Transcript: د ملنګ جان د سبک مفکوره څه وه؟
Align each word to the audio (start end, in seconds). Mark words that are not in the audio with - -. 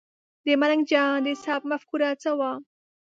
د 0.45 0.47
ملنګ 0.61 0.83
جان 0.91 1.15
د 1.25 1.27
سبک 1.43 1.61
مفکوره 1.71 2.09
څه 2.21 2.31
وه؟ 2.39 2.51